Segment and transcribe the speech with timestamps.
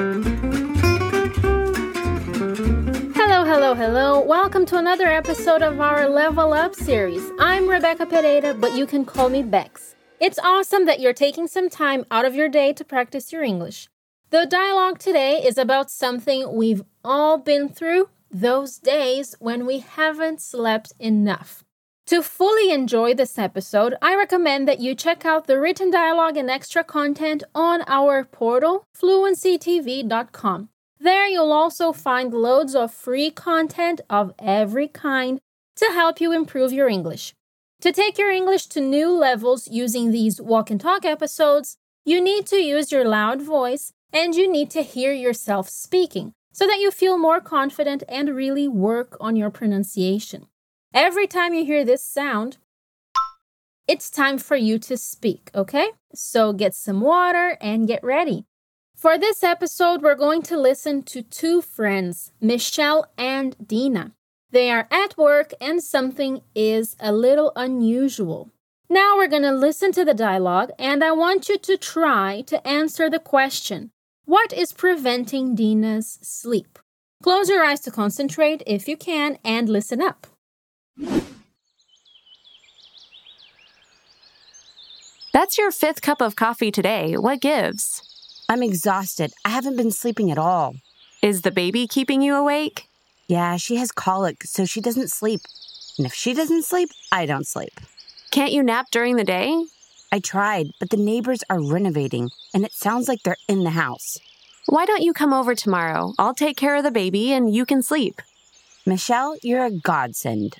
[0.00, 0.22] Hello,
[3.44, 4.18] hello, hello.
[4.18, 7.22] Welcome to another episode of our Level Up series.
[7.38, 9.94] I'm Rebecca Pereira, but you can call me Bex.
[10.18, 13.90] It's awesome that you're taking some time out of your day to practice your English.
[14.30, 20.40] The dialogue today is about something we've all been through those days when we haven't
[20.40, 21.62] slept enough.
[22.10, 26.50] To fully enjoy this episode, I recommend that you check out the written dialogue and
[26.50, 30.70] extra content on our portal, fluencytv.com.
[30.98, 35.38] There, you'll also find loads of free content of every kind
[35.76, 37.32] to help you improve your English.
[37.82, 42.44] To take your English to new levels using these walk and talk episodes, you need
[42.46, 46.90] to use your loud voice and you need to hear yourself speaking so that you
[46.90, 50.48] feel more confident and really work on your pronunciation.
[50.92, 52.56] Every time you hear this sound,
[53.86, 55.90] it's time for you to speak, okay?
[56.12, 58.44] So get some water and get ready.
[58.96, 64.12] For this episode, we're going to listen to two friends, Michelle and Dina.
[64.50, 68.50] They are at work and something is a little unusual.
[68.88, 72.66] Now we're going to listen to the dialogue and I want you to try to
[72.66, 73.92] answer the question
[74.24, 76.80] What is preventing Dina's sleep?
[77.22, 80.26] Close your eyes to concentrate if you can and listen up.
[85.32, 87.16] That's your fifth cup of coffee today.
[87.16, 88.02] What gives?
[88.48, 89.32] I'm exhausted.
[89.44, 90.74] I haven't been sleeping at all.
[91.22, 92.88] Is the baby keeping you awake?
[93.28, 95.40] Yeah, she has colic, so she doesn't sleep.
[95.96, 97.78] And if she doesn't sleep, I don't sleep.
[98.32, 99.66] Can't you nap during the day?
[100.10, 104.18] I tried, but the neighbors are renovating, and it sounds like they're in the house.
[104.66, 106.12] Why don't you come over tomorrow?
[106.18, 108.20] I'll take care of the baby and you can sleep.
[108.84, 110.56] Michelle, you're a godsend.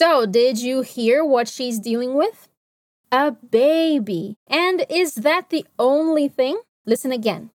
[0.00, 2.48] So, did you hear what she's dealing with?
[3.12, 4.38] A baby.
[4.48, 6.58] And is that the only thing?
[6.86, 7.50] Listen again.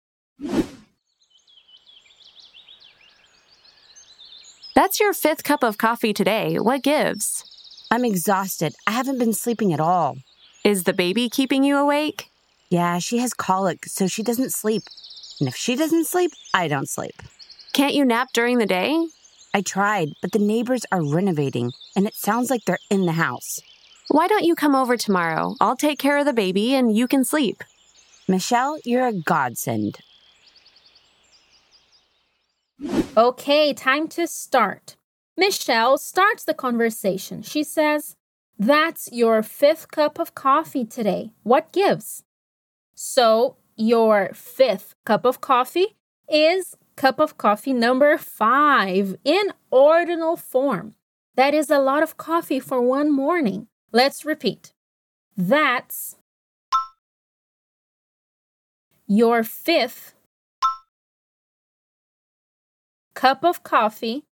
[4.75, 6.59] That's your fifth cup of coffee today.
[6.59, 7.45] What gives?
[7.93, 8.75] I'm exhausted.
[8.89, 10.17] I haven't been sleeping at all.
[10.65, 12.29] Is the baby keeping you awake?
[12.71, 14.83] Yeah, she has colic, so she doesn't sleep.
[15.39, 17.23] And if she doesn't sleep, I don't sleep.
[17.73, 19.07] Can't you nap during the day?
[19.55, 23.61] I tried, but the neighbors are renovating, and it sounds like they're in the house.
[24.09, 25.55] Why don't you come over tomorrow?
[25.61, 27.63] I'll take care of the baby and you can sleep.
[28.29, 29.99] Michelle, you're a godsend.
[33.17, 34.97] Okay, time to start.
[35.37, 37.43] Michelle starts the conversation.
[37.43, 38.17] She says,
[38.59, 41.31] That's your fifth cup of coffee today.
[41.43, 42.25] What gives?
[42.95, 45.97] So, your fifth cup of coffee
[46.29, 50.95] is cup of coffee number five in ordinal form.
[51.35, 53.69] That is a lot of coffee for one morning.
[53.91, 54.73] Let's repeat.
[55.37, 56.17] That's
[59.07, 60.15] your fifth
[63.15, 64.25] cup of coffee.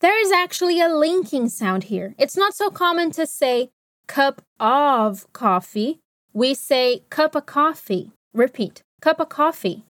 [0.00, 2.16] There is actually a linking sound here.
[2.18, 3.70] It's not so common to say
[4.08, 6.00] cup of coffee.
[6.32, 8.10] We say cup of coffee.
[8.34, 9.84] Repeat cup of coffee.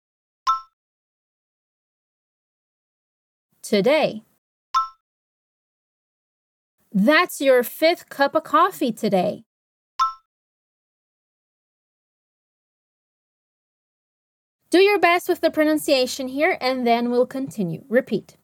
[3.70, 4.24] Today.
[6.92, 9.44] That's your fifth cup of coffee today.
[14.72, 17.84] Do your best with the pronunciation here and then we'll continue.
[17.88, 18.38] Repeat.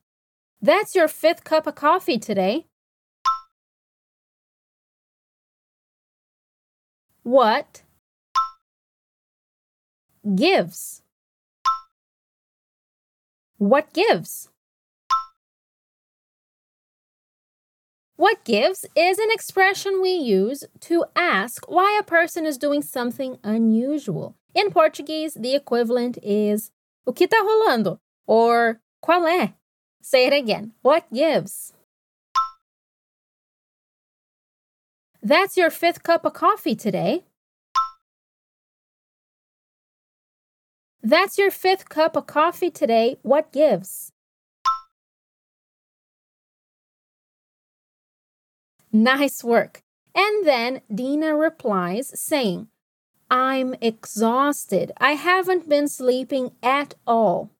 [0.62, 2.68] That's your fifth cup of coffee today.
[7.24, 7.82] What
[10.36, 11.02] gives?
[13.58, 14.50] What gives?
[18.18, 23.38] What gives is an expression we use to ask why a person is doing something
[23.44, 24.36] unusual.
[24.54, 26.72] In Portuguese, the equivalent is
[27.06, 29.54] o que tá rolando or qual é.
[30.02, 30.72] Say it again.
[30.82, 31.74] What gives?
[35.22, 37.24] That's your fifth cup of coffee today.
[41.04, 43.18] That's your fifth cup of coffee today.
[43.24, 44.12] What gives?
[48.96, 49.84] Nice work.
[50.16, 52.70] And then Dina replies saying,
[53.30, 54.94] I'm exhausted.
[54.98, 57.52] I haven't been sleeping at all.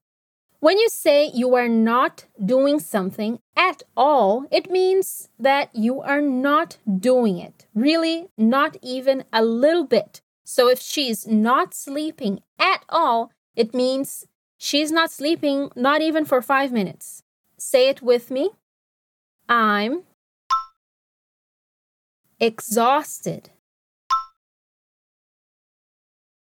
[0.62, 6.22] When you say you are not doing something at all, it means that you are
[6.22, 7.66] not doing it.
[7.76, 10.22] Really, not even a little bit.
[10.46, 14.26] So if she's not sleeping at all, it means
[14.58, 17.24] she's not sleeping, not even for five minutes.
[17.58, 18.52] Say it with me.
[19.50, 20.04] I'm
[22.40, 23.50] exhausted.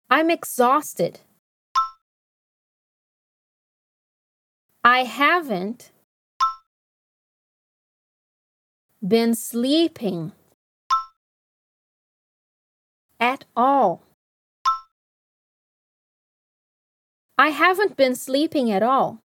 [0.08, 1.20] I'm exhausted.
[4.82, 5.90] I haven't
[9.06, 10.32] been sleeping
[13.18, 14.02] at all.
[17.38, 19.22] I haven't been sleeping at all.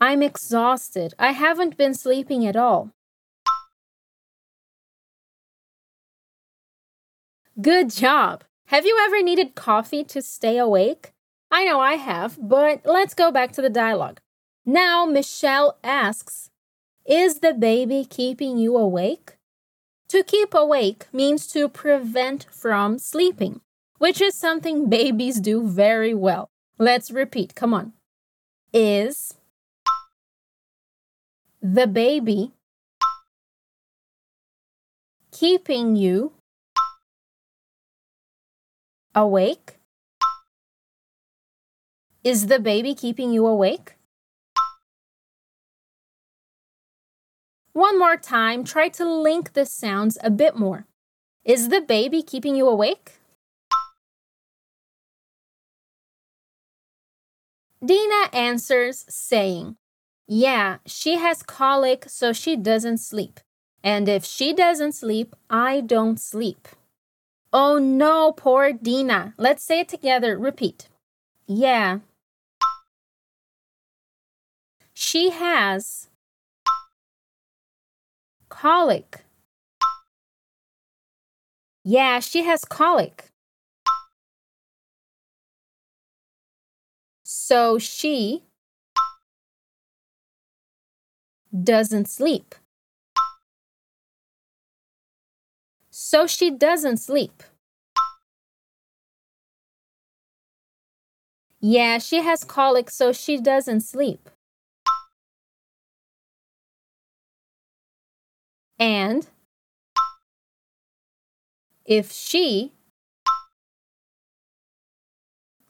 [0.00, 1.14] I'm exhausted.
[1.18, 2.90] I haven't been sleeping at all.
[7.60, 8.44] Good job!
[8.66, 11.12] Have you ever needed coffee to stay awake?
[11.50, 14.20] I know I have, but let's go back to the dialogue.
[14.66, 16.50] Now, Michelle asks,
[17.06, 19.36] Is the baby keeping you awake?
[20.08, 23.60] To keep awake means to prevent from sleeping,
[23.98, 26.50] which is something babies do very well.
[26.78, 27.54] Let's repeat.
[27.54, 27.94] Come on.
[28.74, 29.32] Is
[31.62, 32.52] the baby
[35.32, 36.32] keeping you
[39.14, 39.78] awake?
[42.22, 43.96] Is the baby keeping you awake?
[47.72, 50.86] One more time, try to link the sounds a bit more.
[51.44, 53.20] Is the baby keeping you awake?
[57.84, 59.76] Dina answers saying,
[60.28, 63.40] Yeah, she has colic, so she doesn't sleep.
[63.82, 66.68] And if she doesn't sleep, I don't sleep.
[67.52, 69.34] Oh no, poor Dina.
[69.38, 70.36] Let's say it together.
[70.36, 70.88] Repeat.
[71.46, 72.00] Yeah.
[74.94, 76.08] She has
[78.48, 79.24] colic.
[81.84, 83.26] Yeah, she has colic.
[87.24, 88.42] So she
[91.52, 92.54] doesn't sleep.
[95.90, 97.42] So she doesn't sleep.
[101.60, 104.30] Yeah, she has colic, so she doesn't sleep.
[108.78, 109.26] And
[111.86, 112.72] if she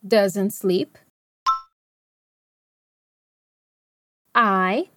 [0.06, 0.98] doesn't sleep,
[4.36, 4.88] I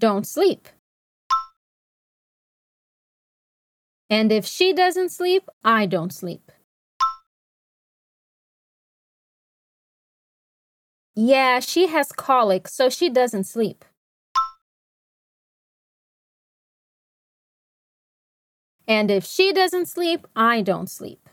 [0.00, 0.68] don't sleep.
[4.08, 6.50] And if she doesn't sleep, I don't sleep.
[11.14, 13.84] Yeah, she has colic, so she doesn't sleep.
[18.88, 21.28] And if she doesn't sleep, I don't sleep.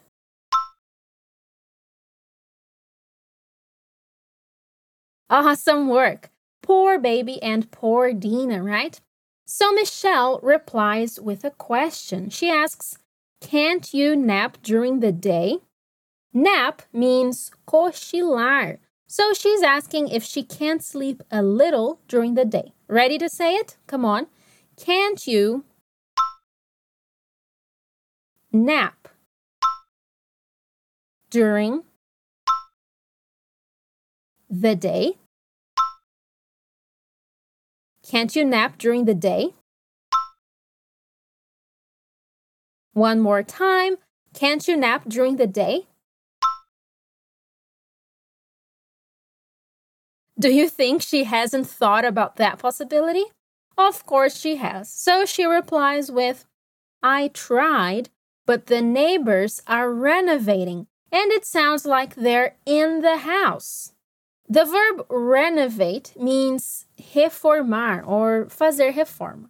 [5.30, 6.30] Awesome work.
[6.68, 9.00] Poor baby and poor Dina, right?
[9.46, 12.30] So Michelle replies with a question.
[12.30, 12.98] She asks,
[13.40, 15.60] Can't you nap during the day?
[16.34, 18.80] Nap means cochilar.
[19.08, 22.74] So she's asking if she can't sleep a little during the day.
[22.90, 23.78] Ready to say it?
[23.88, 24.28] Come on.
[24.76, 25.64] Can't you
[28.52, 29.08] nap
[31.30, 31.84] during
[34.50, 35.16] the day?
[38.08, 39.54] Can't you nap during the day?
[42.94, 43.98] One more time.
[44.34, 45.88] Can't you nap during the day?
[50.40, 53.26] Do you think she hasn't thought about that possibility?
[53.78, 54.90] Of course she has.
[54.90, 56.46] So she replies with,
[57.04, 58.10] I tried,
[58.46, 63.92] but the neighbors are renovating, and it sounds like they're in the house.
[64.50, 69.50] The verb renovate means reformar or fazer reforma.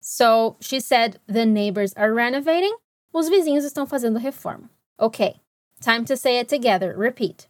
[0.00, 2.74] So she said the neighbors are renovating,
[3.14, 4.68] os vizinhos estão fazendo reforma.
[4.98, 5.40] Okay,
[5.80, 6.92] time to say it together.
[6.96, 7.46] Repeat.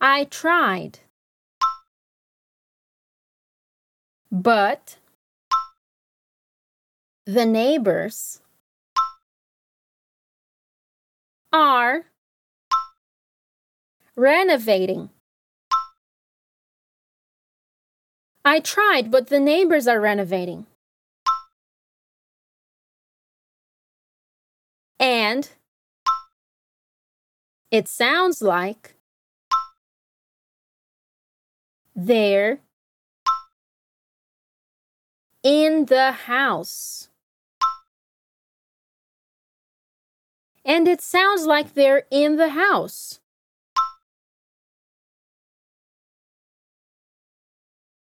[0.00, 1.00] I tried.
[4.30, 4.98] But
[7.24, 8.40] the neighbors
[11.52, 12.06] are
[14.14, 15.10] renovating.
[18.46, 20.66] I tried, but the neighbors are renovating.
[25.00, 25.50] And
[27.72, 28.94] it sounds like
[31.96, 32.60] they're
[35.42, 37.08] in the house.
[40.64, 43.18] And it sounds like they're in the house.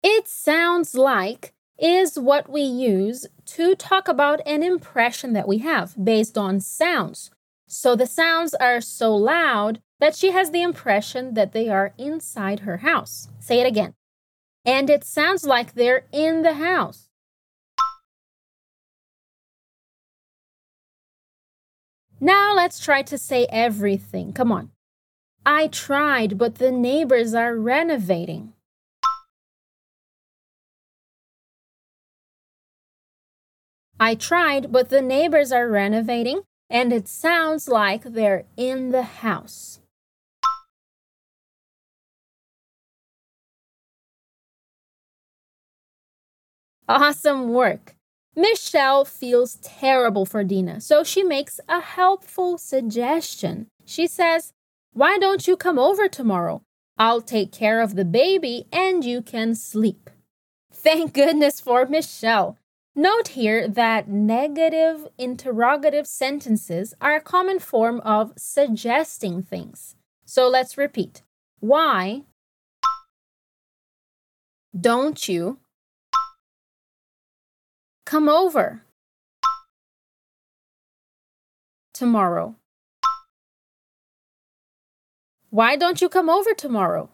[0.04, 5.96] It sounds like is what we use to talk about an impression that we have
[6.04, 7.32] based on sounds.
[7.68, 12.62] So the sounds are so loud that she has the impression that they are inside
[12.62, 13.30] her house.
[13.40, 13.94] Say it again.
[14.66, 17.08] And it sounds like they're in the house.
[22.20, 24.34] Now let's try to say everything.
[24.34, 24.72] Come on.
[25.46, 28.53] I tried, but the neighbors are renovating.
[34.06, 39.80] I tried, but the neighbors are renovating, and it sounds like they're in the house.
[46.86, 47.96] Awesome work!
[48.36, 53.68] Michelle feels terrible for Dina, so she makes a helpful suggestion.
[53.86, 54.52] She says,
[54.92, 56.62] Why don't you come over tomorrow?
[56.98, 60.10] I'll take care of the baby and you can sleep.
[60.74, 62.58] Thank goodness for Michelle.
[62.96, 69.96] Note here that negative interrogative sentences are a common form of suggesting things.
[70.26, 71.24] So let's repeat.
[71.60, 72.22] Why
[74.80, 75.58] don't you
[78.06, 78.84] come over
[81.96, 82.56] tomorrow?
[85.50, 87.10] Why don't you come over tomorrow?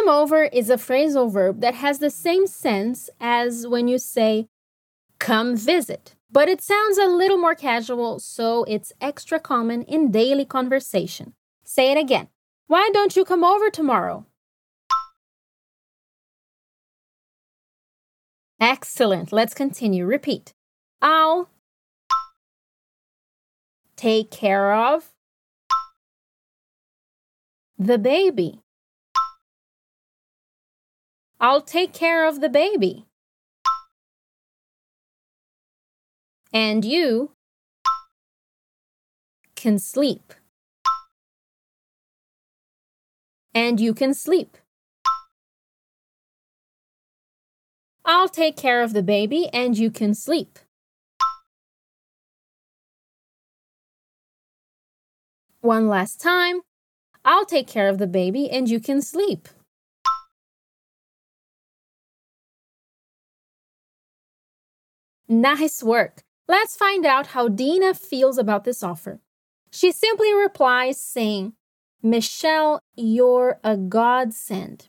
[0.00, 4.48] Come over is a phrasal verb that has the same sense as when you say
[5.18, 10.46] come visit, but it sounds a little more casual, so it's extra common in daily
[10.46, 11.34] conversation.
[11.64, 12.28] Say it again.
[12.66, 14.24] Why don't you come over tomorrow?
[18.58, 19.32] Excellent.
[19.32, 20.06] Let's continue.
[20.06, 20.54] Repeat.
[21.02, 21.50] I'll
[23.96, 25.10] take care of
[27.78, 28.62] the baby.
[31.42, 33.06] I'll take care of the baby.
[36.52, 37.30] And you
[39.56, 40.34] can sleep.
[43.54, 44.58] And you can sleep.
[48.04, 50.58] I'll take care of the baby and you can sleep.
[55.62, 56.60] One last time.
[57.24, 59.48] I'll take care of the baby and you can sleep.
[65.30, 66.24] Nice work.
[66.48, 69.20] Let's find out how Dina feels about this offer.
[69.70, 71.52] She simply replies saying,
[72.02, 74.88] Michelle, you're a godsend.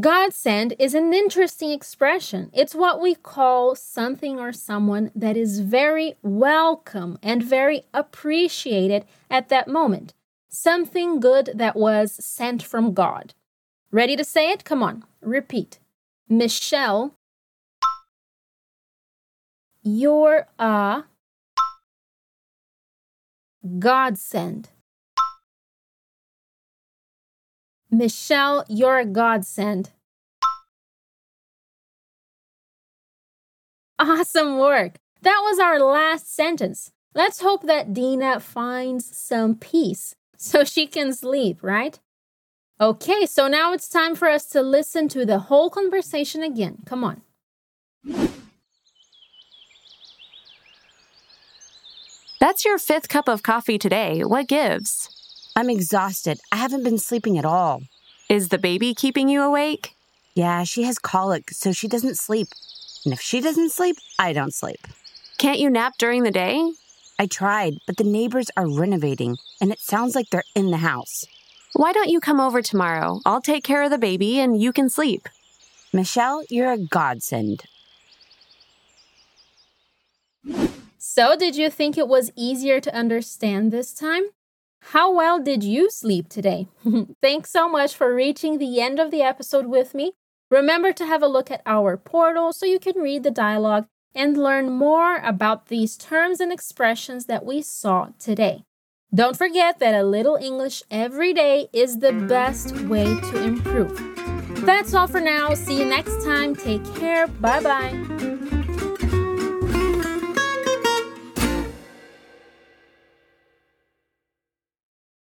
[0.00, 2.48] Godsend is an interesting expression.
[2.54, 9.50] It's what we call something or someone that is very welcome and very appreciated at
[9.50, 10.14] that moment.
[10.48, 13.34] Something good that was sent from God.
[13.90, 14.64] Ready to say it?
[14.64, 15.80] Come on, repeat.
[16.30, 17.14] Michelle
[19.82, 21.04] you're a
[23.78, 24.68] godsend.
[27.90, 29.90] Michelle, you're a godsend.
[33.98, 34.94] Awesome work.
[35.20, 36.90] That was our last sentence.
[37.14, 42.00] Let's hope that Dina finds some peace so she can sleep, right?
[42.80, 46.78] Okay, so now it's time for us to listen to the whole conversation again.
[46.86, 47.22] Come on.
[52.42, 54.24] That's your fifth cup of coffee today.
[54.24, 55.08] What gives?
[55.54, 56.40] I'm exhausted.
[56.50, 57.82] I haven't been sleeping at all.
[58.28, 59.94] Is the baby keeping you awake?
[60.34, 62.48] Yeah, she has colic, so she doesn't sleep.
[63.04, 64.88] And if she doesn't sleep, I don't sleep.
[65.38, 66.68] Can't you nap during the day?
[67.16, 71.24] I tried, but the neighbors are renovating, and it sounds like they're in the house.
[71.74, 73.20] Why don't you come over tomorrow?
[73.24, 75.28] I'll take care of the baby and you can sleep.
[75.92, 77.62] Michelle, you're a godsend.
[81.14, 84.22] So, did you think it was easier to understand this time?
[84.92, 86.68] How well did you sleep today?
[87.20, 90.12] Thanks so much for reaching the end of the episode with me.
[90.50, 94.38] Remember to have a look at our portal so you can read the dialogue and
[94.38, 98.64] learn more about these terms and expressions that we saw today.
[99.14, 103.94] Don't forget that a little English every day is the best way to improve.
[104.64, 105.52] That's all for now.
[105.52, 106.56] See you next time.
[106.56, 107.26] Take care.
[107.26, 108.61] Bye bye.